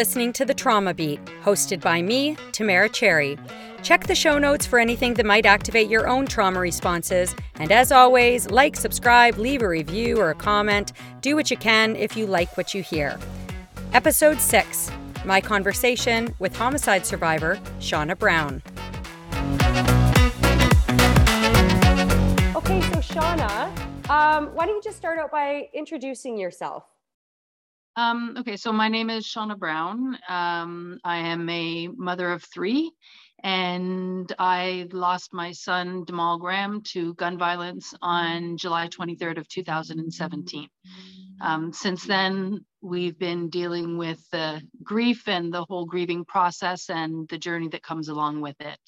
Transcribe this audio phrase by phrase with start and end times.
[0.00, 3.38] listening to The Trauma Beat, hosted by me, Tamara Cherry.
[3.82, 7.36] Check the show notes for anything that might activate your own trauma responses.
[7.56, 10.94] And as always, like, subscribe, leave a review or a comment.
[11.20, 13.18] Do what you can if you like what you hear.
[13.92, 14.90] Episode 6
[15.26, 18.62] My conversation with homicide survivor Shauna Brown.
[22.56, 23.68] Okay, so Shauna,
[24.08, 26.84] um, why don't you just start out by introducing yourself?
[27.96, 30.16] Um, okay, so my name is Shauna Brown.
[30.28, 32.92] Um, I am a mother of three,
[33.42, 40.68] and I lost my son Demal Graham to gun violence on July 23rd of 2017.
[41.40, 47.28] Um, since then, we've been dealing with the grief and the whole grieving process and
[47.28, 48.78] the journey that comes along with it.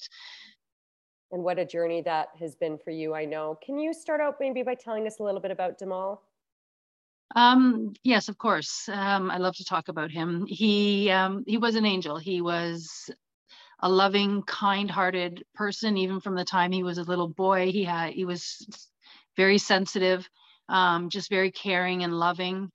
[1.31, 3.57] And what a journey that has been for you, I know.
[3.65, 6.19] Can you start out maybe by telling us a little bit about Demal?
[7.35, 8.87] Um, yes, of course.
[8.89, 10.45] Um, I love to talk about him.
[10.47, 12.17] He um, he was an angel.
[12.17, 13.09] He was
[13.81, 15.97] a loving, kind-hearted person.
[15.97, 18.65] Even from the time he was a little boy, he had he was
[19.35, 20.27] very sensitive,
[20.69, 22.71] um, just very caring and loving.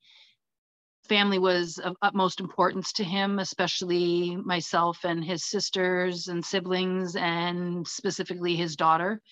[1.09, 7.87] Family was of utmost importance to him, especially myself and his sisters and siblings, and
[7.89, 9.23] specifically his daughter.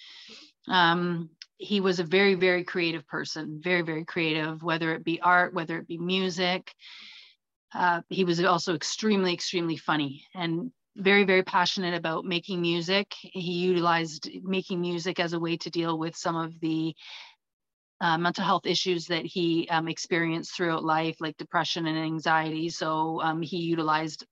[0.69, 5.55] Um, he was a very very creative person very very creative whether it be art
[5.55, 6.73] whether it be music.
[7.75, 13.13] Uh, he was also extremely extremely funny and very very passionate about making music.
[13.21, 16.95] He utilized making music as a way to deal with some of the
[18.01, 22.69] uh, mental health issues that he um, experienced throughout life like depression and anxiety.
[22.69, 24.27] So um, he utilized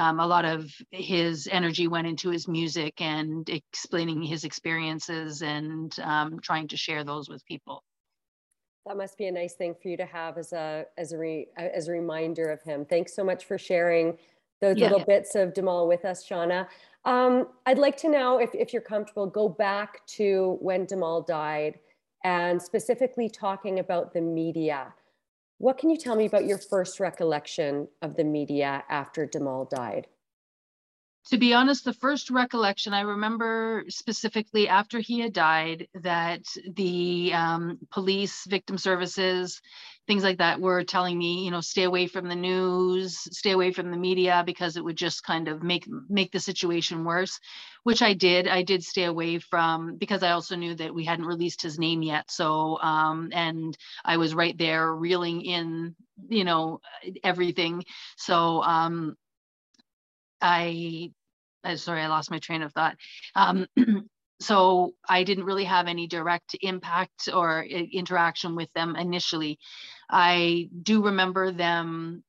[0.00, 5.94] um, a lot of his energy went into his music and explaining his experiences and
[6.02, 7.84] um, trying to share those with people.
[8.86, 11.48] That must be a nice thing for you to have as a as a re,
[11.56, 12.86] as a reminder of him.
[12.86, 14.16] Thanks so much for sharing
[14.62, 14.88] those yeah.
[14.88, 16.66] little bits of Demal with us, Shauna.
[17.04, 21.78] Um, I'd like to now, if, if you're comfortable, go back to when Demal died
[22.24, 24.92] and specifically talking about the media.
[25.60, 30.06] What can you tell me about your first recollection of the media after Demal died?
[31.30, 36.42] To be honest, the first recollection I remember specifically after he had died that
[36.74, 39.60] the um, police, victim services,
[40.08, 43.70] things like that were telling me, you know, stay away from the news, stay away
[43.72, 47.38] from the media because it would just kind of make make the situation worse,
[47.84, 48.48] which I did.
[48.48, 52.02] I did stay away from because I also knew that we hadn't released his name
[52.02, 52.28] yet.
[52.28, 55.94] So um, and I was right there reeling in,
[56.28, 56.80] you know,
[57.22, 57.84] everything.
[58.16, 59.16] So um,
[60.40, 61.12] I,
[61.64, 62.96] I sorry, I lost my train of thought.
[63.34, 63.66] Um,
[64.40, 69.58] so I didn't really have any direct impact or interaction with them initially.
[70.08, 72.24] I do remember them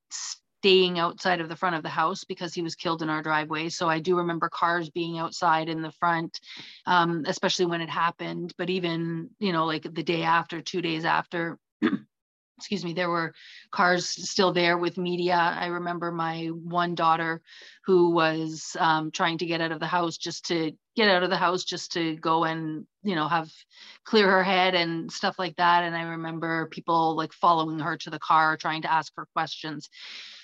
[0.62, 3.68] staying outside of the front of the house because he was killed in our driveway.
[3.68, 6.38] So I do remember cars being outside in the front,
[6.86, 8.52] um, especially when it happened.
[8.56, 11.58] But even, you know, like the day after, two days after,
[12.62, 13.34] excuse me, there were
[13.72, 15.34] cars still there with media.
[15.34, 17.42] I remember my one daughter
[17.84, 21.30] who was um, trying to get out of the house just to get out of
[21.30, 23.50] the house just to go and you know have
[24.04, 28.10] clear her head and stuff like that and i remember people like following her to
[28.10, 29.88] the car trying to ask her questions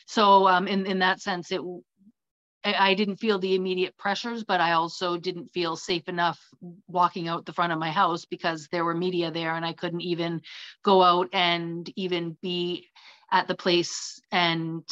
[0.06, 1.60] so um, in, in that sense it
[2.74, 6.40] I didn't feel the immediate pressures, but I also didn't feel safe enough
[6.86, 10.00] walking out the front of my house because there were media there and I couldn't
[10.00, 10.42] even
[10.82, 12.88] go out and even be
[13.30, 14.84] at the place and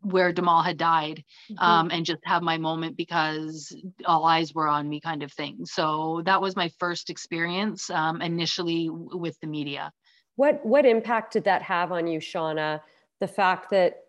[0.00, 1.64] where Demal had died mm-hmm.
[1.64, 5.64] um, and just have my moment because all eyes were on me kind of thing.
[5.64, 9.92] So that was my first experience um, initially with the media.
[10.36, 12.80] What, what impact did that have on you, Shauna?
[13.20, 14.04] The fact that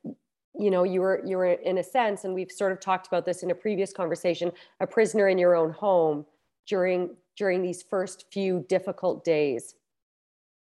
[0.59, 3.25] you know you were you were in a sense and we've sort of talked about
[3.25, 6.25] this in a previous conversation a prisoner in your own home
[6.67, 9.73] during during these first few difficult days.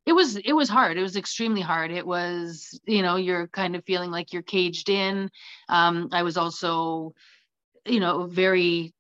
[0.06, 0.98] It was it was hard.
[0.98, 1.92] It was extremely hard.
[1.92, 5.30] It was you know you're kind of feeling like you're caged in.
[5.68, 7.14] Um, i was also
[7.86, 8.94] you know very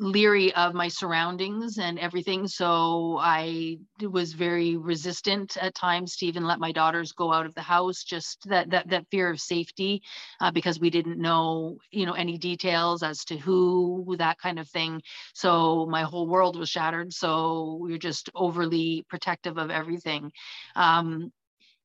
[0.00, 2.48] leery of my surroundings and everything.
[2.48, 7.54] So I was very resistant at times to even let my daughters go out of
[7.54, 10.02] the house, just that that that fear of safety,
[10.40, 14.68] uh, because we didn't know, you know, any details as to who, that kind of
[14.68, 15.02] thing.
[15.34, 17.12] So my whole world was shattered.
[17.12, 20.32] So we were just overly protective of everything.
[20.76, 21.30] Um,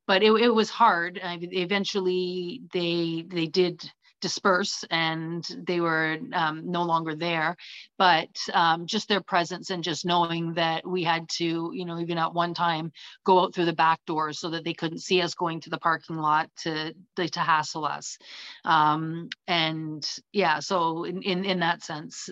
[0.08, 1.20] but it, it was hard.
[1.24, 3.82] I, eventually, they they did
[4.22, 7.56] disperse and they were um, no longer there.
[7.98, 12.18] But um, just their presence and just knowing that we had to, you know, even
[12.18, 12.92] at one time
[13.24, 15.78] go out through the back doors so that they couldn't see us going to the
[15.78, 18.18] parking lot to to hassle us.
[18.64, 22.30] Um, and yeah, so in, in in that sense,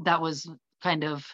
[0.00, 0.50] that was
[0.82, 1.24] kind of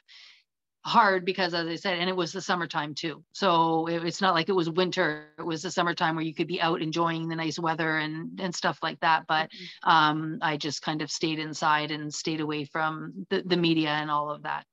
[0.86, 3.24] hard because as i said and it was the summertime too.
[3.32, 6.46] So it, it's not like it was winter it was the summertime where you could
[6.46, 9.24] be out enjoying the nice weather and and stuff like that.
[9.26, 9.90] But mm-hmm.
[9.90, 14.10] um, i just kind of stayed inside and stayed away from the, the media and
[14.10, 14.66] all of that.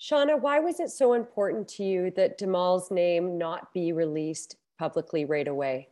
[0.00, 5.24] Shauna why was it so important to you that Demal's name not be released publicly
[5.24, 5.88] right away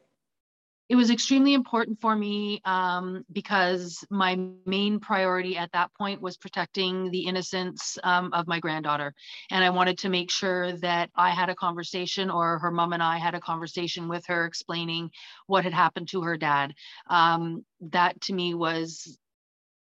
[0.93, 6.37] it was extremely important for me um, because my main priority at that point was
[6.37, 9.15] protecting the innocence um, of my granddaughter.
[9.51, 13.03] And I wanted to make sure that I had a conversation or her mom and
[13.03, 15.11] I had a conversation with her explaining
[15.47, 16.75] what had happened to her dad.
[17.09, 19.17] Um, that to me was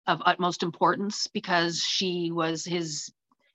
[0.06, 3.10] of utmost importance because she was his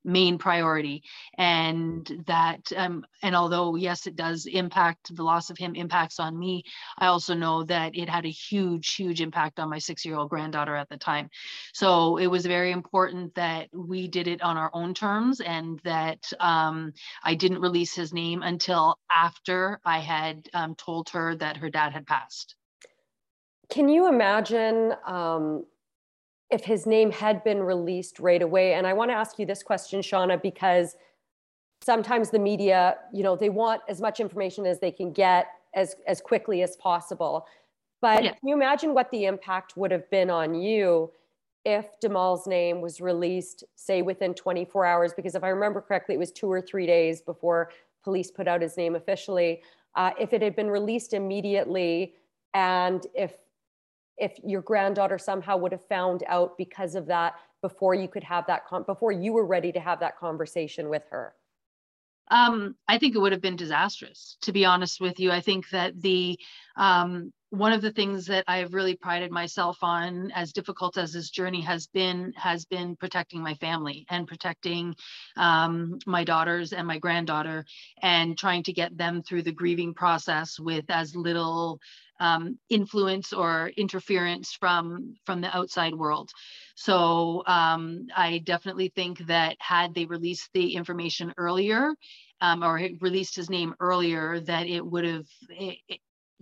[0.05, 1.03] main priority.
[1.37, 6.37] And that um, and although yes it does impact the loss of him impacts on
[6.37, 6.63] me
[6.97, 10.29] i also know that it had a huge huge impact on my six year old
[10.29, 11.29] granddaughter at the time.
[11.73, 16.31] So it was very important that we did it on our own terms and that
[16.39, 16.93] um,
[17.23, 21.93] i didn't release his name until after i had um, told her that her dad
[21.93, 22.55] had passed.
[23.69, 25.65] Can you imagine um,
[26.51, 28.73] if his name had been released right away.
[28.73, 30.95] And I want to ask you this question, Shauna, because
[31.81, 35.95] sometimes the media, you know, they want as much information as they can get as,
[36.07, 37.47] as quickly as possible.
[38.01, 38.31] But yeah.
[38.31, 41.11] can you imagine what the impact would have been on you
[41.63, 45.13] if Demal's name was released, say within 24 hours?
[45.13, 47.71] Because if I remember correctly, it was two or three days before
[48.03, 49.61] police put out his name officially.
[49.95, 52.13] Uh, if it had been released immediately,
[52.53, 53.33] and if
[54.17, 58.45] if your granddaughter somehow would have found out because of that before you could have
[58.47, 61.33] that con- before you were ready to have that conversation with her?
[62.31, 65.31] Um, i think it would have been disastrous to be honest with you.
[65.31, 66.39] I think that the
[66.75, 71.29] um, one of the things that i've really prided myself on as difficult as this
[71.29, 74.95] journey has been has been protecting my family and protecting
[75.37, 77.63] um, my daughters and my granddaughter
[78.01, 81.79] and trying to get them through the grieving process with as little
[82.19, 86.31] um, influence or interference from from the outside world.
[86.75, 91.93] So um, I definitely think that had they released the information earlier
[92.41, 95.25] um, or released his name earlier, that it would have.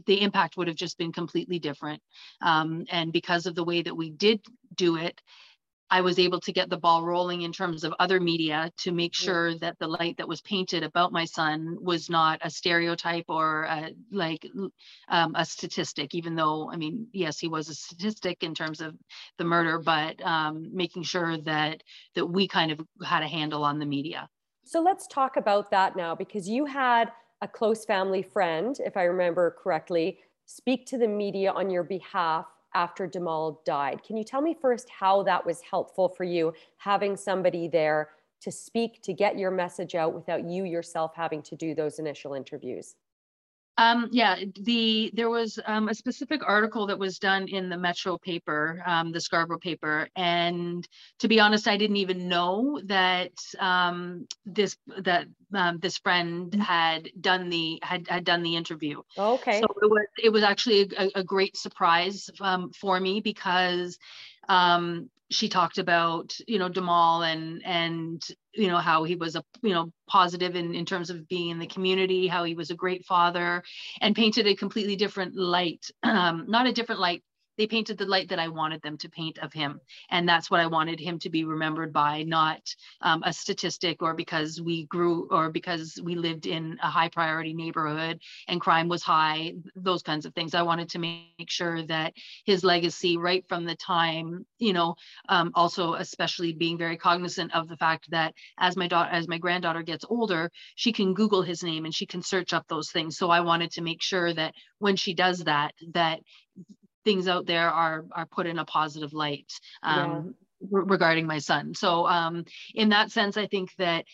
[0.08, 2.02] The impact would have just been completely different.
[2.42, 4.42] Um, and because of the way that we did
[4.76, 5.22] do it,
[5.94, 9.14] I was able to get the ball rolling in terms of other media to make
[9.14, 13.66] sure that the light that was painted about my son was not a stereotype or
[13.66, 14.44] a, like
[15.08, 18.96] um, a statistic, even though, I mean, yes, he was a statistic in terms of
[19.38, 21.84] the murder, but um, making sure that
[22.16, 24.28] that we kind of had a handle on the media.
[24.66, 27.12] So let's talk about that now, because you had
[27.44, 30.18] a close family friend, if I remember correctly,
[30.48, 34.04] speak to the media on your behalf after Demal died.
[34.04, 38.10] Can you tell me first how that was helpful for you, having somebody there
[38.42, 42.34] to speak, to get your message out without you yourself having to do those initial
[42.34, 42.96] interviews?
[43.78, 48.20] Um, yeah, the there was um, a specific article that was done in the Metro
[48.20, 50.88] paper, um, the Scarborough paper, and
[51.20, 55.26] to be honest, I didn't even know that um, this that
[55.56, 56.60] um, this friend mm.
[56.60, 59.02] had done the had, had done the interview.
[59.18, 59.62] Okay.
[59.62, 63.98] So it was it was actually a, a great surprise um, for me because
[64.50, 68.22] um, she talked about you know Demal and and
[68.54, 71.60] you know how he was a you know positive in in terms of being in
[71.60, 73.64] the community, how he was a great father,
[74.02, 77.24] and painted a completely different light, um, not a different light
[77.58, 79.80] they painted the light that I wanted them to paint of him.
[80.10, 82.62] And that's what I wanted him to be remembered by, not
[83.02, 87.54] um, a statistic or because we grew or because we lived in a high priority
[87.54, 90.56] neighborhood and crime was high, those kinds of things.
[90.56, 92.14] I wanted to make sure that
[92.46, 94.96] his legacy, right from the time, you know,
[95.30, 99.38] um, also especially being very cognizant of the fact that as my daughter, as my
[99.38, 103.18] granddaughter gets older, she can Google his name and she can search up those things.
[103.18, 106.20] So I wanted to make sure that when she does that, that
[107.04, 110.80] things out there are are put in a positive light um, yeah.
[110.84, 111.74] regarding my son.
[111.74, 114.06] So um, in that sense, I think that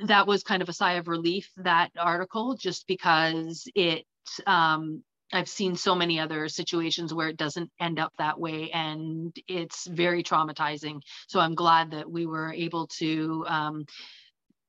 [0.00, 4.04] that was kind of a sigh of relief that article, just because it.
[4.46, 5.02] Um,
[5.32, 9.86] I've seen so many other situations where it doesn't end up that way, and it's
[9.86, 11.02] very traumatizing.
[11.28, 13.84] So I'm glad that we were able to um,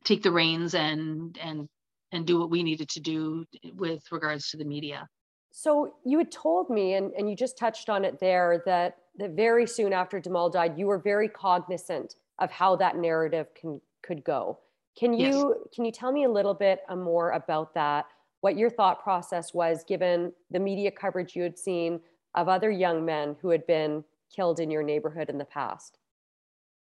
[0.04, 1.68] take the reins and and
[2.12, 5.08] and do what we needed to do with regards to the media.
[5.52, 9.32] So you had told me, and, and you just touched on it there, that, that
[9.32, 14.24] very soon after Demal died, you were very cognizant of how that narrative can could
[14.24, 14.58] go.
[14.98, 15.76] Can you yes.
[15.76, 18.08] can you tell me a little bit uh, more about that?
[18.42, 22.00] What your thought process was, given the media coverage you had seen
[22.34, 24.04] of other young men who had been
[24.36, 26.00] killed in your neighborhood in the past?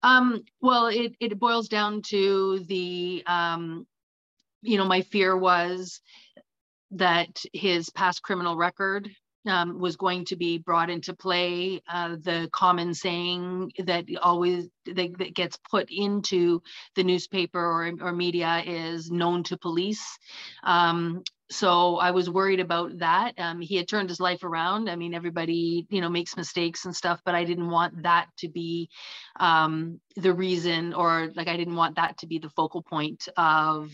[0.02, 3.87] Um, well, it it boils down to the um,
[4.62, 6.00] you know, my fear was
[6.92, 9.11] that his past criminal record
[9.47, 11.80] um, was going to be brought into play.
[11.88, 16.62] Uh, the common saying that always that, that, gets put into
[16.94, 20.18] the newspaper or, or media is known to police.
[20.62, 23.32] Um, so I was worried about that.
[23.37, 24.88] Um, he had turned his life around.
[24.88, 28.49] I mean, everybody, you know, makes mistakes and stuff, but I didn't want that to
[28.49, 28.88] be
[29.38, 33.90] um, the reason, or like I didn't want that to be the focal point of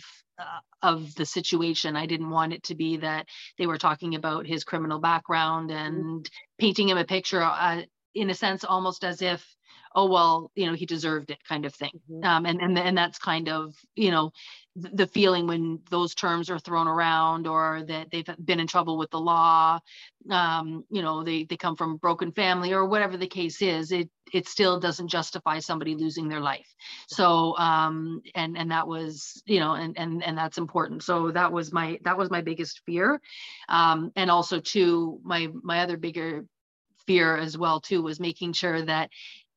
[0.82, 1.96] of the situation.
[1.96, 3.26] I didn't want it to be that
[3.58, 5.86] they were talking about his criminal background mm-hmm.
[5.86, 6.58] and mm-hmm.
[6.58, 7.82] painting him a picture, uh,
[8.14, 9.44] in a sense, almost as if
[9.94, 12.24] oh well you know he deserved it kind of thing mm-hmm.
[12.24, 14.30] um, and and and that's kind of you know
[14.76, 19.10] the feeling when those terms are thrown around or that they've been in trouble with
[19.10, 19.80] the law
[20.30, 23.92] um, you know they they come from a broken family or whatever the case is
[23.92, 26.74] it it still doesn't justify somebody losing their life.
[27.08, 31.02] So um and and that was you know and and and that's important.
[31.04, 33.20] So that was my that was my biggest fear.
[33.68, 36.44] Um and also too my my other bigger
[37.06, 39.10] fear as well too was making sure that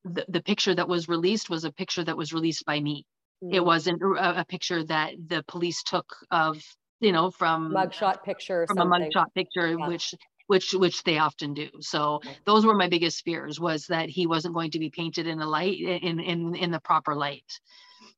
[0.04, 3.06] the, the picture that was released was a picture that was released by me.
[3.42, 3.54] Mm.
[3.54, 6.62] It wasn't a, a, picture that the police took of,
[7.00, 9.02] you know, from mugshot picture from something.
[9.02, 9.88] a mugshot picture, yeah.
[9.88, 10.14] which
[10.46, 11.68] which which they often do.
[11.80, 15.40] So those were my biggest fears was that he wasn't going to be painted in
[15.40, 17.60] a light in in in the proper light.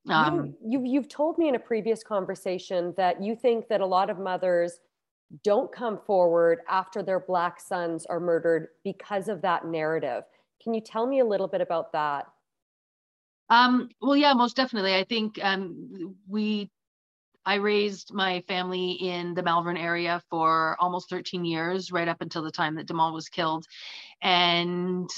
[0.08, 3.86] Um, you, you you've told me in a previous conversation that you think that a
[3.86, 4.80] lot of mothers
[5.44, 10.24] don't come forward after their black sons are murdered because of that narrative.
[10.62, 12.26] Can you tell me a little bit about that?
[13.52, 14.94] Um, well, yeah, most definitely.
[14.94, 16.70] I think um, we,
[17.44, 22.42] I raised my family in the Malvern area for almost 13 years, right up until
[22.42, 23.66] the time that Demal was killed.
[24.22, 25.10] And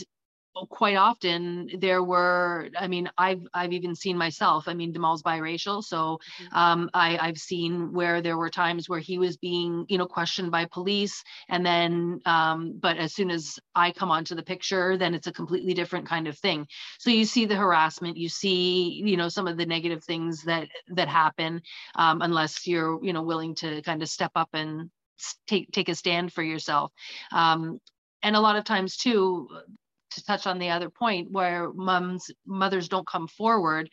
[0.71, 5.83] quite often there were i mean i've i've even seen myself i mean Demal's biracial
[5.83, 6.57] so mm-hmm.
[6.57, 10.51] um, I, i've seen where there were times where he was being you know questioned
[10.51, 15.15] by police and then um, but as soon as i come onto the picture then
[15.15, 16.67] it's a completely different kind of thing
[16.99, 20.69] so you see the harassment you see you know some of the negative things that
[20.89, 21.61] that happen
[21.97, 24.91] um, unless you're you know willing to kind of step up and
[25.47, 26.93] take take a stand for yourself
[27.33, 27.81] um,
[28.23, 29.49] and a lot of times too
[30.15, 33.91] to touch on the other point where moms mothers don't come forward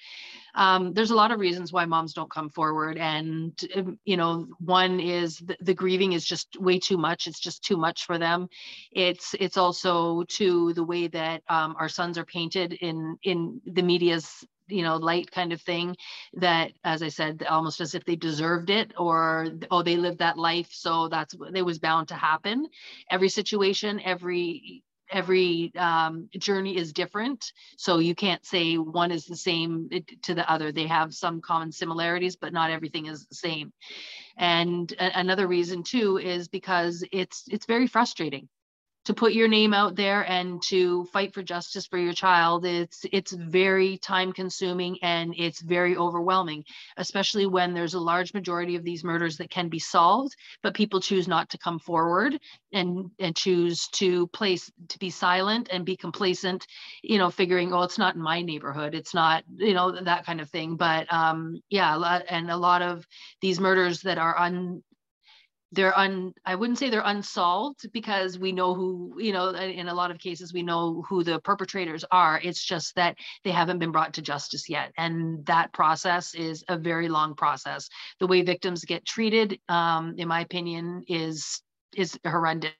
[0.56, 2.98] um, there's a lot of reasons why moms don't come forward.
[2.98, 7.28] And um, you know one is the, the, grieving is just way too much.
[7.28, 8.48] It's just too much for them.
[8.92, 13.82] It's it's also to the way that um, our sons are painted in in the
[13.82, 15.98] media's you know light kind of thing
[16.34, 20.38] that as i said almost as if they deserved it or oh they lived that
[20.38, 20.70] life.
[20.72, 22.68] So that's it was bound to happen.
[23.10, 27.52] Every situation every every um, journey is different.
[27.78, 29.90] So you can't say one is the same
[30.24, 30.72] to the other.
[30.72, 33.74] They have some common similarities, but not everything is the same.
[34.38, 38.48] And a- another reason too is because it's it's very frustrating
[39.06, 43.06] to put your name out there and to fight for justice for your child it's
[43.12, 46.64] it's very time consuming and it's very overwhelming
[46.98, 51.00] especially when there's a large majority of these murders that can be solved but people
[51.00, 52.40] choose not to come forward
[52.74, 56.66] and and choose to place to be silent and be complacent
[57.02, 60.42] you know figuring oh it's not in my neighborhood it's not you know that kind
[60.42, 60.76] of thing.
[60.76, 63.06] But um yeah and a lot of
[63.42, 64.84] these murders that are un
[65.72, 69.94] they're un i wouldn't say they're unsolved because we know who you know in a
[69.94, 72.40] lot of cases we know who the perpetrators are.
[72.44, 74.92] It's just that they haven't been brought to justice yet.
[74.98, 77.90] And that process is a very long process.
[78.20, 81.62] The way victims get treated um, in my opinion is
[81.96, 82.72] is horrendous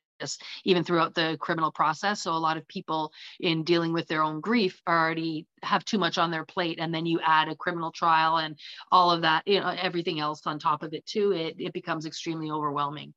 [0.64, 2.22] even throughout the criminal process.
[2.22, 6.18] So a lot of people in dealing with their own grief already have too much
[6.18, 6.80] on their plate.
[6.80, 8.58] And then you add a criminal trial and
[8.92, 12.06] all of that, you know, everything else on top of it too, it, it becomes
[12.06, 13.14] extremely overwhelming.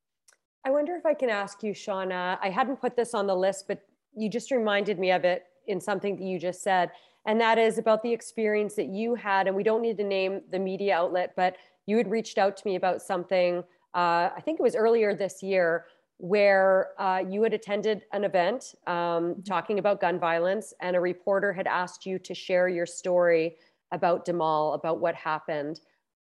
[0.65, 3.67] I wonder if I can ask you, Shauna, I hadn't put this on the list,
[3.67, 3.81] but
[4.15, 6.91] you just reminded me of it in something that you just said.
[7.27, 9.47] And that is about the experience that you had.
[9.47, 12.67] And we don't need to name the media outlet, but you had reached out to
[12.67, 15.85] me about something, uh, I think it was earlier this year,
[16.17, 19.41] where uh, you had attended an event um, mm-hmm.
[19.41, 23.57] talking about gun violence, and a reporter had asked you to share your story
[23.91, 25.79] about Demal, about what happened.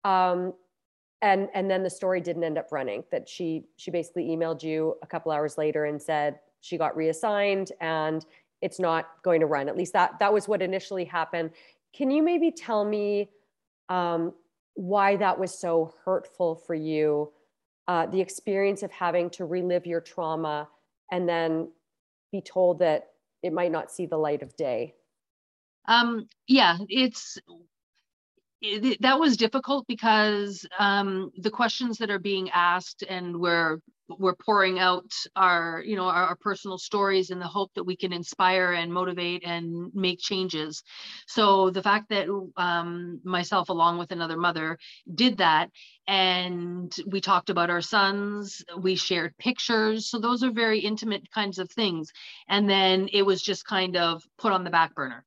[0.03, 0.53] Um,
[1.21, 4.95] and and then the story didn't end up running that she she basically emailed you
[5.01, 8.25] a couple hours later and said she got reassigned and
[8.61, 11.49] it's not going to run at least that that was what initially happened
[11.93, 13.29] can you maybe tell me
[13.89, 14.33] um,
[14.75, 17.31] why that was so hurtful for you
[17.87, 20.67] uh, the experience of having to relive your trauma
[21.11, 21.71] and then
[22.31, 23.09] be told that
[23.43, 24.93] it might not see the light of day?
[25.87, 27.37] Um, yeah it's
[28.61, 34.35] it, that was difficult because um, the questions that are being asked and we're we're
[34.35, 38.13] pouring out our you know our, our, personal stories in the hope that we can
[38.13, 40.81] inspire and motivate and make changes.
[41.27, 44.77] So the fact that um, myself along with another mother
[45.13, 45.69] did that
[46.07, 50.09] and we talked about our sons we shared pictures.
[50.09, 52.11] So those are very intimate kinds of things.
[52.47, 55.25] And then it was just kind of put on the back burner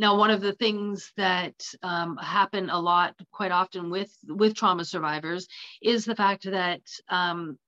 [0.00, 4.86] now, one of the things that um, happen a lot, quite often with with trauma
[4.86, 5.46] survivors,
[5.82, 6.80] is the fact that,
[7.10, 7.58] um,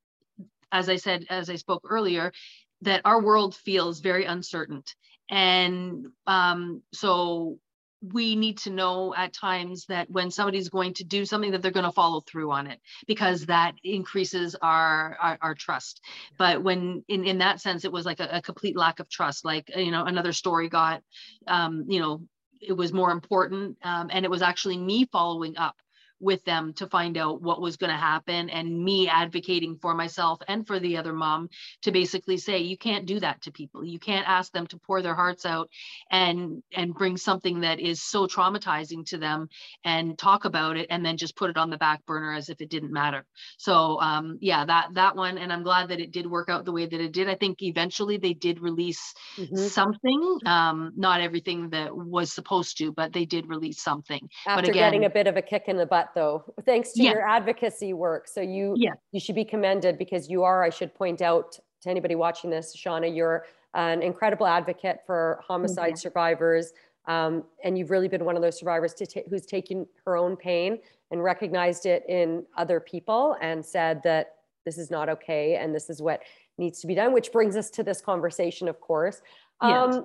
[0.72, 2.32] as I said, as I spoke earlier,
[2.80, 4.82] that our world feels very uncertain,
[5.28, 7.58] and um, so
[8.02, 11.70] we need to know at times that when somebody's going to do something that they're
[11.70, 16.00] going to follow through on it because that increases our our, our trust.
[16.36, 19.44] But when in, in that sense it was like a, a, complete lack of trust
[19.44, 21.02] like you know another story got
[21.46, 22.22] um you know
[22.60, 25.76] it was more important um, and it was actually me following up
[26.22, 30.40] with them to find out what was going to happen and me advocating for myself
[30.46, 31.48] and for the other mom
[31.82, 33.84] to basically say you can't do that to people.
[33.84, 35.68] You can't ask them to pour their hearts out
[36.10, 39.48] and and bring something that is so traumatizing to them
[39.84, 42.60] and talk about it and then just put it on the back burner as if
[42.60, 43.26] it didn't matter.
[43.58, 46.72] So um yeah that that one and i'm glad that it did work out the
[46.72, 47.28] way that it did.
[47.28, 49.56] I think eventually they did release mm-hmm.
[49.56, 54.28] something um not everything that was supposed to but they did release something.
[54.46, 57.02] After but again, getting a bit of a kick in the butt though, thanks to
[57.02, 57.12] yeah.
[57.12, 58.28] your advocacy work.
[58.28, 58.92] So you yeah.
[59.12, 62.76] you should be commended because you are, I should point out to anybody watching this,
[62.76, 65.96] Shauna, you're an incredible advocate for homicide mm-hmm.
[65.96, 66.72] survivors.
[67.06, 70.78] Um, and you've really been one of those survivors t- who's taken her own pain
[71.10, 75.90] and recognized it in other people and said that this is not okay and this
[75.90, 76.22] is what
[76.58, 79.20] needs to be done, which brings us to this conversation, of course.
[79.60, 80.02] Um, yes.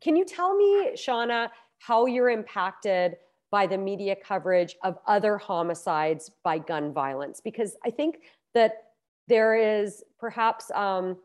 [0.00, 3.16] Can you tell me, Shauna, how you're impacted
[3.50, 7.40] by the media coverage of other homicides by gun violence.
[7.40, 8.20] Because i think
[8.54, 8.84] that
[9.28, 11.16] there is perhaps um,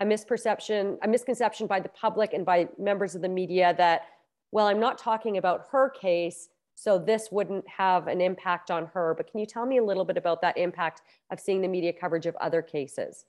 [0.00, 4.02] a misperception a misconception by the public and by members of the media that
[4.50, 6.48] well i'm not talking about her case
[6.80, 9.14] so this wouldn't have an impact on her.
[9.14, 11.92] But can you tell me a little bit about that impact of seeing the media
[11.92, 13.26] coverage of other cases?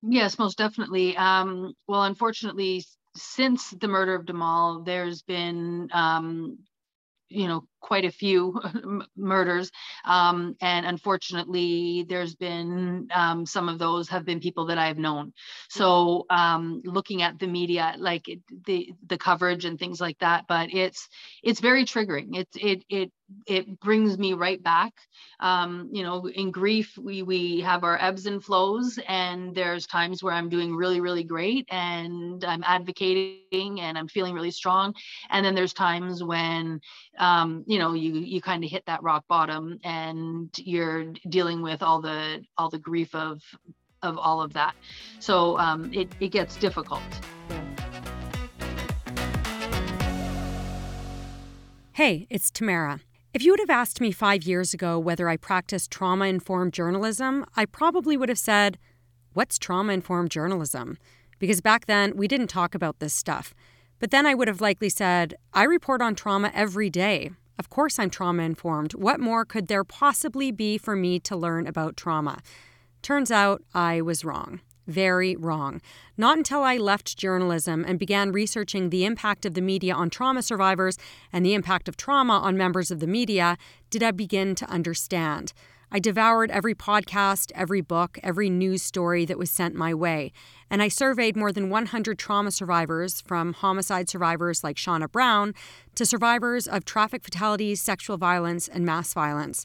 [0.00, 1.16] Yes most definitely.
[1.16, 2.84] Um, well unfortunately
[3.16, 6.58] since the murder of Demal, there's been um,
[7.28, 8.60] you know quite a few
[9.16, 9.70] murders
[10.04, 15.32] um, and unfortunately there's been um, some of those have been people that i've known.
[15.68, 18.26] So um, looking at the media like
[18.66, 21.08] the the coverage and things like that but it's
[21.42, 22.36] it's very triggering.
[22.36, 23.12] It's it it
[23.46, 24.92] it brings me right back.
[25.40, 30.22] Um, you know in grief we we have our ebbs and flows and there's times
[30.22, 34.94] where i'm doing really really great and i'm advocating and i'm feeling really strong
[35.30, 36.80] and then there's times when
[37.18, 41.82] um, you know you you kind of hit that rock bottom and you're dealing with
[41.82, 43.42] all the all the grief of
[44.02, 44.74] of all of that
[45.18, 47.02] so um, it, it gets difficult
[51.92, 53.00] hey it's tamara
[53.34, 57.44] if you would have asked me five years ago whether I practiced trauma informed journalism,
[57.54, 58.78] I probably would have said,
[59.34, 60.96] What's trauma informed journalism?
[61.38, 63.54] Because back then we didn't talk about this stuff.
[63.98, 67.32] But then I would have likely said, I report on trauma every day.
[67.58, 68.94] Of course, I'm trauma informed.
[68.94, 72.38] What more could there possibly be for me to learn about trauma?
[73.02, 74.60] Turns out I was wrong.
[74.86, 75.82] Very wrong.
[76.16, 80.42] Not until I left journalism and began researching the impact of the media on trauma
[80.42, 80.96] survivors
[81.32, 83.58] and the impact of trauma on members of the media
[83.90, 85.52] did I begin to understand.
[85.90, 90.32] I devoured every podcast, every book, every news story that was sent my way,
[90.70, 95.54] and I surveyed more than 100 trauma survivors, from homicide survivors like Shauna Brown
[95.94, 99.64] to survivors of traffic fatalities, sexual violence, and mass violence.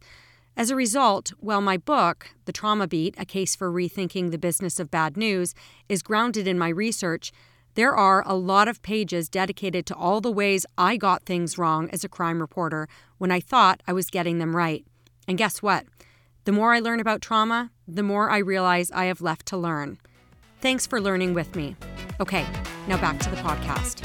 [0.56, 4.80] As a result, while my book, The Trauma Beat A Case for Rethinking the Business
[4.80, 5.56] of Bad News,
[5.90, 7.32] is grounded in my research,
[7.76, 11.90] there are a lot of pages dedicated to all the ways I got things wrong
[11.90, 12.88] as a crime reporter
[13.18, 14.86] when I thought I was getting them right.
[15.28, 15.86] And guess what?
[16.46, 19.98] The more I learn about trauma, the more I realize I have left to learn.
[20.64, 21.76] Thanks for learning with me.
[22.22, 22.46] Okay,
[22.88, 24.02] now back to the podcast.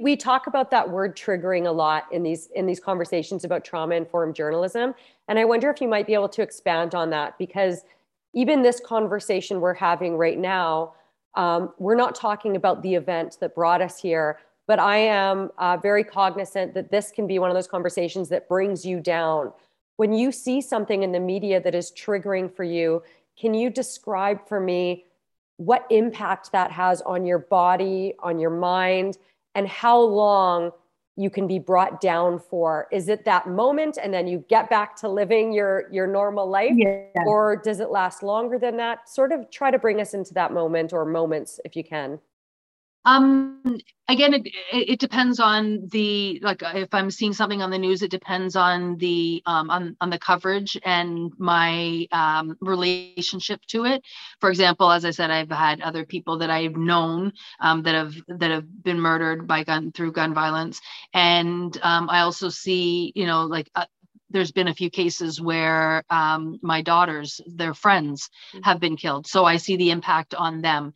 [0.00, 3.94] we talk about that word triggering a lot in these in these conversations about trauma
[3.96, 4.94] informed journalism
[5.26, 7.84] and i wonder if you might be able to expand on that because
[8.32, 10.94] even this conversation we're having right now
[11.34, 15.76] um, we're not talking about the event that brought us here but i am uh,
[15.76, 19.52] very cognizant that this can be one of those conversations that brings you down
[19.98, 23.02] when you see something in the media that is triggering for you
[23.38, 25.04] can you describe for me
[25.58, 29.18] what impact that has on your body on your mind
[29.54, 30.70] and how long
[31.16, 32.86] you can be brought down for?
[32.92, 36.72] Is it that moment and then you get back to living your your normal life?
[36.76, 37.08] Yeah.
[37.26, 39.08] or does it last longer than that?
[39.08, 42.20] Sort of try to bring us into that moment or moments if you can
[43.04, 48.02] um, again, it, it depends on the like if I'm seeing something on the news,
[48.02, 54.02] it depends on the um, on on the coverage and my um, relationship to it.
[54.40, 58.14] For example, as I said, I've had other people that I've known um, that have
[58.28, 60.80] that have been murdered by gun through gun violence,
[61.14, 63.70] and um, I also see you know like.
[63.74, 63.86] Uh,
[64.30, 68.62] there's been a few cases where um, my daughters, their friends, mm-hmm.
[68.62, 69.26] have been killed.
[69.26, 70.92] So I see the impact on them,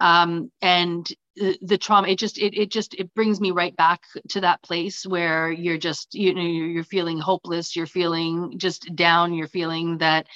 [0.00, 4.02] um, and the, the trauma it just it, it just it brings me right back
[4.30, 8.94] to that place where you're just you know you're, you're feeling hopeless you're feeling just
[8.94, 10.26] down you're feeling that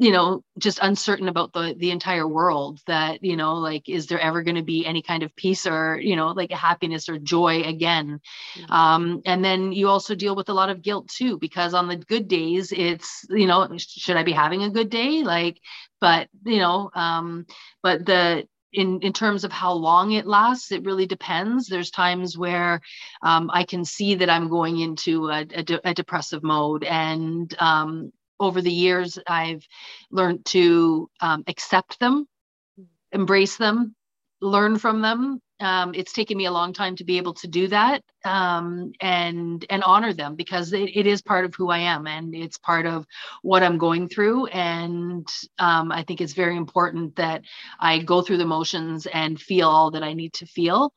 [0.00, 4.18] you know just uncertain about the the entire world that you know like is there
[4.18, 7.60] ever going to be any kind of peace or you know like happiness or joy
[7.62, 8.18] again
[8.56, 8.72] mm-hmm.
[8.72, 11.96] um and then you also deal with a lot of guilt too because on the
[11.96, 15.60] good days it's you know should i be having a good day like
[16.00, 17.44] but you know um
[17.82, 21.68] but the in in terms of how long it lasts it really depends.
[21.68, 22.80] There's times where
[23.22, 26.84] um, i can see that i'm going into a, a, de- a depressive mode.
[26.84, 29.66] And um, over the years i've
[30.10, 32.26] learned to um, accept them
[33.12, 33.94] embrace them
[34.40, 37.68] learn from them um, it's taken me a long time to be able to do
[37.68, 42.06] that um, and and honor them because it, it is part of who I am
[42.06, 43.06] and it's part of
[43.42, 44.46] what I'm going through.
[44.46, 47.42] And um, I think it's very important that
[47.78, 50.92] I go through the motions and feel all that I need to feel.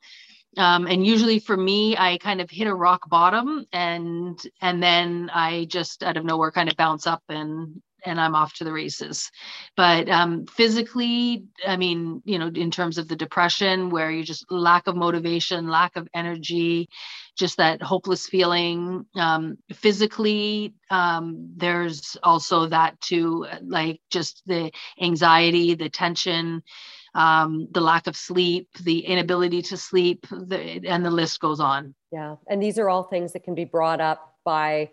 [0.56, 5.28] Um, and usually for me i kind of hit a rock bottom and and then
[5.34, 8.72] i just out of nowhere kind of bounce up and and I'm off to the
[8.72, 9.30] races.
[9.76, 14.50] But um, physically, I mean, you know, in terms of the depression, where you just
[14.50, 16.88] lack of motivation, lack of energy,
[17.36, 19.06] just that hopeless feeling.
[19.16, 26.62] Um, physically, um, there's also that too, like just the anxiety, the tension.
[27.16, 31.94] Um, the lack of sleep, the inability to sleep, the, and the list goes on.
[32.10, 32.34] Yeah.
[32.48, 34.90] And these are all things that can be brought up by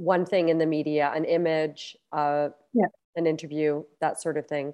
[0.00, 2.86] one thing in the media, an image, uh, yeah.
[3.16, 4.72] an interview, that sort of thing.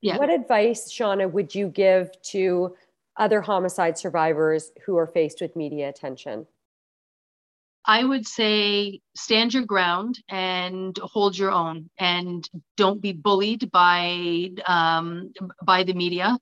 [0.00, 0.16] Yeah.
[0.18, 2.74] What advice, Shauna, would you give to
[3.18, 6.46] other homicide survivors who are faced with media attention?
[7.84, 14.50] I would say stand your ground and hold your own, and don't be bullied by
[14.66, 15.32] um,
[15.64, 16.38] by the media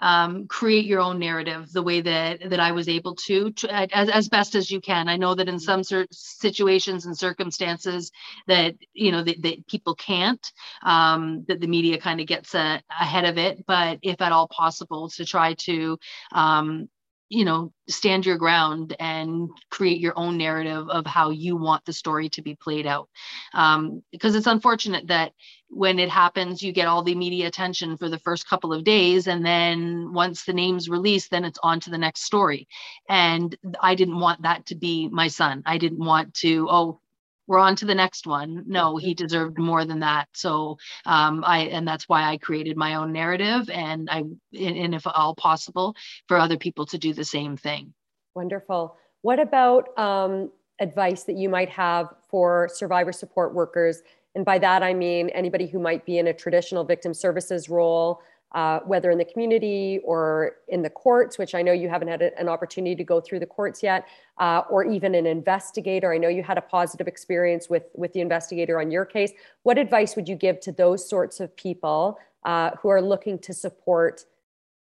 [0.00, 4.08] um, create your own narrative the way that that I was able to, to as,
[4.08, 5.08] as best as you can.
[5.08, 8.10] I know that in some certain situations and circumstances
[8.46, 10.44] that you know that, that people can't,
[10.82, 13.64] um, that the media kind of gets a, ahead of it.
[13.66, 15.98] But if at all possible, to try to
[16.32, 16.88] um,
[17.28, 21.92] you know stand your ground and create your own narrative of how you want the
[21.92, 23.08] story to be played out
[23.54, 25.32] um, because it's unfortunate that
[25.74, 29.26] when it happens you get all the media attention for the first couple of days
[29.26, 32.68] and then once the name's released then it's on to the next story
[33.08, 37.00] and i didn't want that to be my son i didn't want to oh
[37.46, 38.64] we're on to the next one.
[38.66, 39.24] No, he mm-hmm.
[39.24, 40.28] deserved more than that.
[40.32, 45.06] So um, I and that's why I created my own narrative, and I and if
[45.06, 45.94] all possible,
[46.26, 47.92] for other people to do the same thing.
[48.34, 48.96] Wonderful.
[49.22, 54.02] What about um, advice that you might have for survivor support workers?
[54.34, 58.20] And by that I mean anybody who might be in a traditional victim services role,
[58.54, 62.22] uh, whether in the community or in the courts, which I know you haven't had
[62.22, 64.06] an opportunity to go through the courts yet,
[64.38, 66.12] uh, or even an investigator.
[66.12, 69.32] I know you had a positive experience with, with the investigator on your case.
[69.64, 73.52] What advice would you give to those sorts of people uh, who are looking to
[73.52, 74.24] support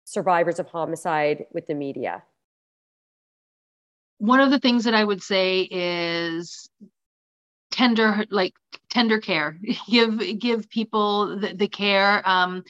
[0.05, 2.23] survivors of homicide with the media?
[4.19, 6.69] One of the things that I would say is
[7.78, 8.54] tender like
[8.90, 9.58] tender care.
[9.90, 12.63] Give give people the, the care um,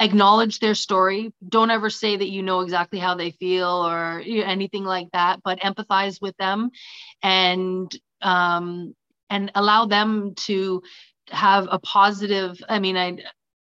[0.00, 1.32] acknowledge their story.
[1.48, 5.60] Don't ever say that you know exactly how they feel or anything like that but
[5.60, 6.70] empathize with them
[7.22, 8.94] and um,
[9.30, 10.82] and allow them to
[11.30, 13.16] have a positive i mean i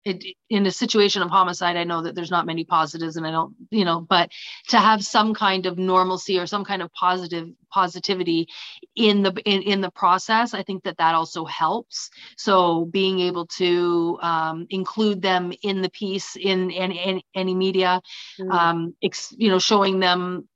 [0.06, 3.32] it, in a situation of homicide, I know that there's not many positives and I
[3.32, 4.32] don't, you know, but
[4.70, 8.48] to have some kind of normalcy or some kind of positive positivity
[8.96, 12.10] in the in, in the process, I think that that also helps.
[12.38, 18.02] So being able to um, include them in the piece in, in, in any media,
[18.40, 18.52] mm.
[18.52, 20.48] um, ex, you know, showing them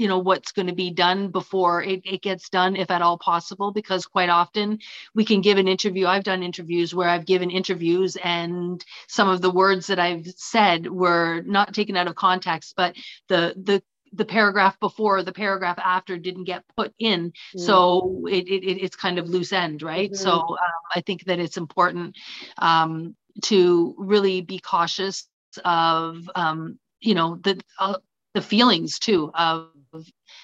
[0.00, 3.18] you know what's going to be done before it, it gets done if at all
[3.18, 4.78] possible because quite often
[5.14, 9.42] we can give an interview i've done interviews where i've given interviews and some of
[9.42, 12.96] the words that i've said were not taken out of context but
[13.28, 13.82] the the
[14.12, 17.60] the paragraph before the paragraph after didn't get put in mm.
[17.60, 20.22] so it, it, it's kind of loose end right mm-hmm.
[20.22, 22.16] so um, i think that it's important
[22.56, 25.28] um, to really be cautious
[25.62, 27.98] of um, you know the uh,
[28.34, 29.68] the feelings too of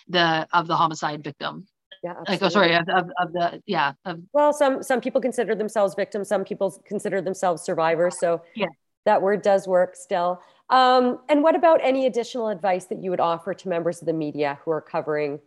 [0.09, 1.67] the of the homicide victim.
[2.03, 2.33] Yeah absolutely.
[2.35, 5.95] like oh sorry of, of, of the yeah of, well some some people consider themselves
[5.95, 8.67] victims some people consider themselves survivors so yeah.
[9.07, 10.41] that word does work still.
[10.69, 14.13] Um, and what about any additional advice that you would offer to members of the
[14.13, 15.41] media who are covering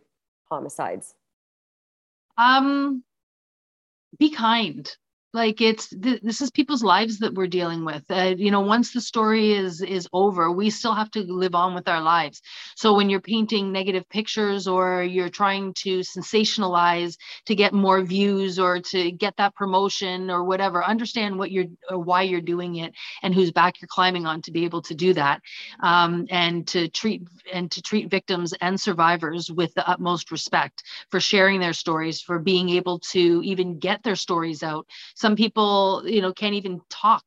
[0.50, 1.14] homicides?
[2.36, 3.04] Um
[4.18, 4.90] be kind
[5.32, 8.92] like it's th- this is people's lives that we're dealing with uh, you know once
[8.92, 12.42] the story is is over we still have to live on with our lives.
[12.76, 17.16] So when you're painting negative pictures or you're trying to sensationalize
[17.46, 21.98] to get more views or to get that promotion or whatever understand what you're or
[21.98, 25.14] why you're doing it and whose back you're climbing on to be able to do
[25.14, 25.40] that
[25.82, 31.20] um, and to treat and to treat victims and survivors with the utmost respect for
[31.20, 34.86] sharing their stories for being able to even get their stories out
[35.20, 37.24] some people you know can't even talk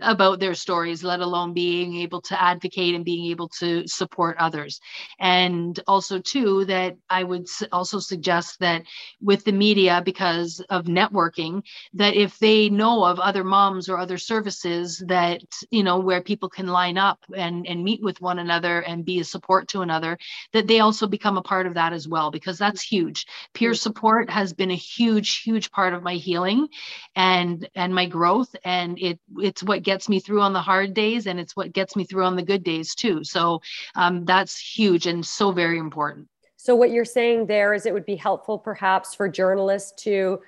[0.00, 4.80] about their stories, let alone being able to advocate and being able to support others.
[5.20, 8.82] And also, too, that I would also suggest that
[9.20, 11.62] with the media, because of networking,
[11.94, 16.48] that if they know of other moms or other services that, you know, where people
[16.48, 20.18] can line up and, and meet with one another and be a support to another,
[20.52, 23.26] that they also become a part of that as well, because that's huge.
[23.52, 23.76] Peer mm-hmm.
[23.76, 26.66] support has been a huge, huge part of my healing
[27.14, 28.54] and and my growth.
[28.64, 31.94] And it it's what gets me through on the hard days and it's what gets
[31.96, 33.22] me through on the good days too.
[33.24, 33.60] So
[33.94, 36.28] um, that's huge and so very important.
[36.56, 40.40] So what you're saying there is it would be helpful perhaps for journalists to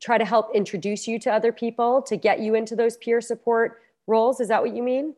[0.00, 3.80] try to help introduce you to other people to get you into those peer support
[4.06, 4.40] roles.
[4.40, 5.14] Is that what you mean?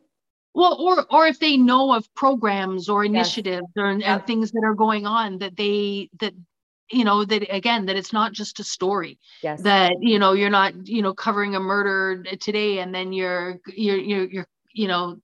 [0.54, 3.82] Well or or if they know of programs or initiatives yes.
[3.82, 6.32] or, and things that are going on that they that
[6.90, 9.62] you know that again that it's not just a story yes.
[9.62, 13.98] that you know you're not you know covering a murder today and then you're you're
[13.98, 15.18] you're, you're you know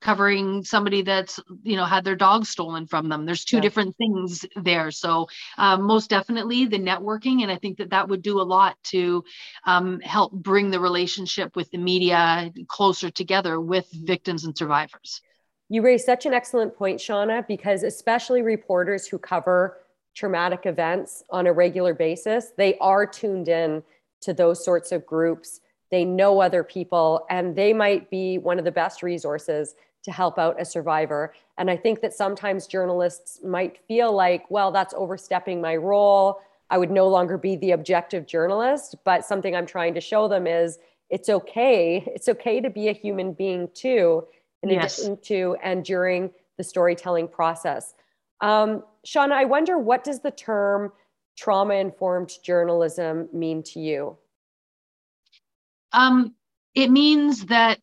[0.00, 3.62] covering somebody that's you know had their dog stolen from them there's two yeah.
[3.62, 8.22] different things there so um, most definitely the networking and i think that that would
[8.22, 9.24] do a lot to
[9.64, 15.20] um, help bring the relationship with the media closer together with victims and survivors
[15.68, 19.78] you raise such an excellent point shauna because especially reporters who cover
[20.18, 23.82] traumatic events on a regular basis, they are tuned in
[24.20, 25.60] to those sorts of groups.
[25.92, 30.36] They know other people, and they might be one of the best resources to help
[30.36, 31.34] out a survivor.
[31.56, 36.40] And I think that sometimes journalists might feel like, well, that's overstepping my role.
[36.68, 38.96] I would no longer be the objective journalist.
[39.04, 40.78] But something I'm trying to show them is
[41.10, 42.02] it's okay.
[42.14, 44.24] It's okay to be a human being too,
[44.62, 44.98] in yes.
[44.98, 47.94] addition to and during the storytelling process.
[48.40, 50.92] Um, Shauna, I wonder what does the term
[51.36, 54.18] trauma informed journalism mean to you?
[55.92, 56.34] Um,
[56.74, 57.80] it means that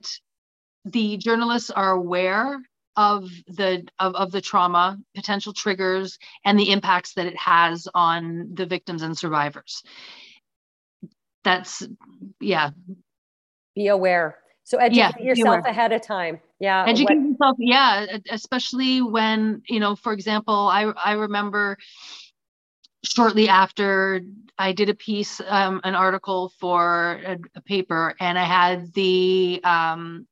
[0.83, 2.59] the journalists are aware
[2.95, 8.51] of the of, of the trauma potential triggers and the impacts that it has on
[8.53, 9.83] the victims and survivors
[11.43, 11.85] that's
[12.39, 12.69] yeah
[13.75, 16.39] be aware so educate yeah, yourself ahead of time.
[16.59, 16.85] Yeah.
[16.87, 17.57] Educate what- yourself.
[17.59, 18.17] Yeah.
[18.29, 21.77] Especially when, you know, for example, I, I remember
[23.03, 24.21] shortly after
[24.57, 29.61] I did a piece, um, an article for a, a, paper and I had the,
[29.63, 30.27] um,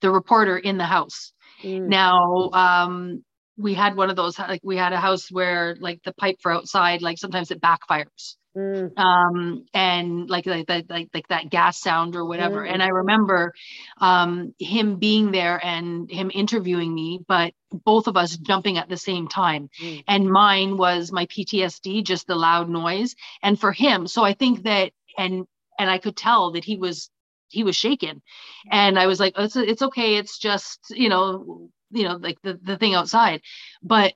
[0.00, 1.32] the reporter in the house.
[1.62, 1.88] Mm.
[1.88, 3.24] Now, um,
[3.56, 6.52] we had one of those, like we had a house where like the pipe for
[6.52, 8.36] outside, like sometimes it backfires.
[8.56, 8.96] Mm.
[8.98, 12.64] Um, and like, like, like, like that gas sound or whatever.
[12.64, 12.74] Mm.
[12.74, 13.52] And I remember
[14.00, 18.96] um, him being there and him interviewing me, but both of us jumping at the
[18.96, 19.70] same time.
[19.82, 20.04] Mm.
[20.06, 23.16] And mine was my PTSD, just the loud noise.
[23.42, 25.46] And for him, so I think that, and,
[25.78, 27.10] and I could tell that he was,
[27.48, 28.22] he was shaken.
[28.70, 30.16] And I was like, oh, it's, it's okay.
[30.16, 33.40] It's just, you know, you know, like the, the thing outside,
[33.82, 34.14] but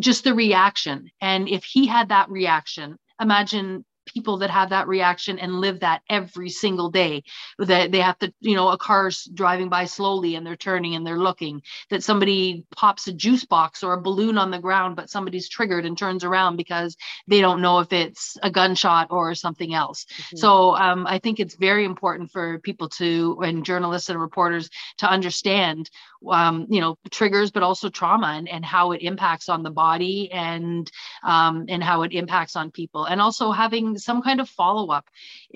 [0.00, 1.10] just the reaction.
[1.20, 6.02] And if he had that reaction, imagine people that have that reaction and live that
[6.08, 7.22] every single day
[7.58, 11.06] that they have to you know a car's driving by slowly and they're turning and
[11.06, 15.10] they're looking that somebody pops a juice box or a balloon on the ground but
[15.10, 19.74] somebody's triggered and turns around because they don't know if it's a gunshot or something
[19.74, 20.36] else mm-hmm.
[20.36, 25.06] so um, i think it's very important for people to and journalists and reporters to
[25.06, 25.90] understand
[26.26, 30.30] um, you know triggers but also trauma and, and how it impacts on the body
[30.32, 30.90] and
[31.22, 33.04] um, and how it impacts on people.
[33.04, 35.06] And also having some kind of follow-up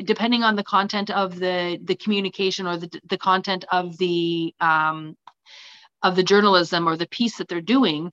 [0.05, 5.16] depending on the content of the the communication or the, the content of the um,
[6.03, 8.12] of the journalism or the piece that they're doing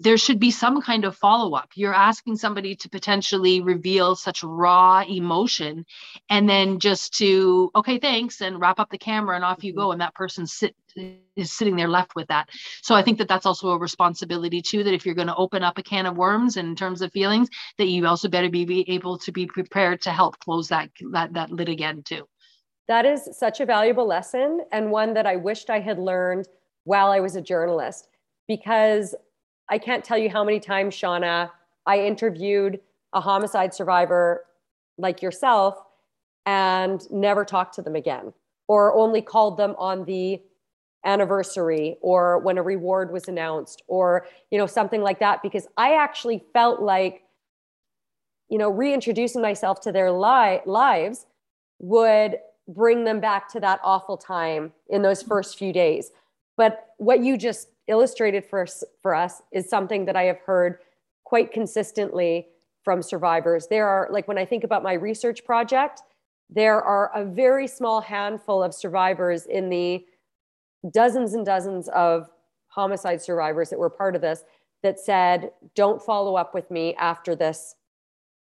[0.00, 1.68] there should be some kind of follow up.
[1.74, 5.84] You're asking somebody to potentially reveal such raw emotion
[6.30, 9.82] and then just to, okay, thanks, and wrap up the camera and off you go.
[9.82, 9.92] Mm-hmm.
[9.92, 10.74] And that person sit,
[11.36, 12.48] is sitting there left with that.
[12.80, 15.62] So I think that that's also a responsibility too, that if you're going to open
[15.62, 18.88] up a can of worms in terms of feelings, that you also better be, be
[18.90, 22.26] able to be prepared to help close that, that, that lid again too.
[22.88, 26.48] That is such a valuable lesson and one that I wished I had learned
[26.84, 28.08] while I was a journalist
[28.48, 29.14] because
[29.70, 31.50] I can't tell you how many times, Shauna,
[31.86, 32.80] I interviewed
[33.12, 34.44] a homicide survivor
[34.98, 35.82] like yourself
[36.46, 38.32] and never talked to them again,
[38.68, 40.42] or only called them on the
[41.04, 45.94] anniversary or when a reward was announced or you know something like that because i
[45.94, 47.22] actually felt like
[48.50, 51.24] you know reintroducing myself to their li- lives
[51.78, 52.36] would
[52.68, 56.12] bring them back to that awful time in those first few days.
[56.56, 58.66] But what you just illustrated for,
[59.02, 60.78] for us is something that I have heard
[61.24, 62.48] quite consistently
[62.82, 63.66] from survivors.
[63.66, 66.02] There are, like, when I think about my research project,
[66.48, 70.04] there are a very small handful of survivors in the
[70.90, 72.28] dozens and dozens of
[72.68, 74.44] homicide survivors that were part of this
[74.82, 77.76] that said, don't follow up with me after this,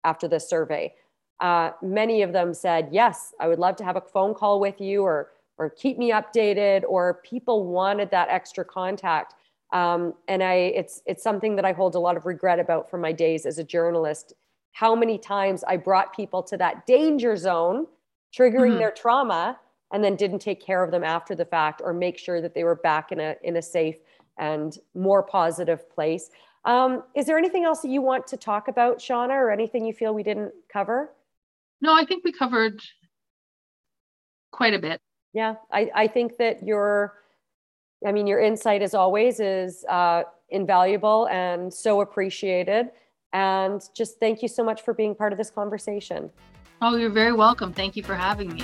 [0.03, 0.93] after this survey.
[1.41, 4.79] Uh, many of them said, yes, I would love to have a phone call with
[4.79, 9.35] you or, or keep me updated, or people wanted that extra contact.
[9.71, 13.01] Um, and I, it's, it's something that I hold a lot of regret about from
[13.01, 14.33] my days as a journalist.
[14.71, 17.85] How many times I brought people to that danger zone,
[18.35, 18.77] triggering mm-hmm.
[18.79, 19.59] their trauma,
[19.91, 22.63] and then didn't take care of them after the fact or make sure that they
[22.63, 23.97] were back in a, in a safe
[24.37, 26.29] and more positive place.
[26.65, 29.93] Um, is there anything else that you want to talk about, Shauna, or anything you
[29.93, 31.13] feel we didn't cover?
[31.81, 32.79] No, I think we covered
[34.51, 35.01] quite a bit.
[35.33, 37.13] Yeah, I, I think that you're
[38.05, 42.91] I mean, your insight, as always, is uh, invaluable and so appreciated.
[43.33, 46.29] And just thank you so much for being part of this conversation.
[46.81, 47.73] Oh, you're very welcome.
[47.73, 48.63] Thank you for having me.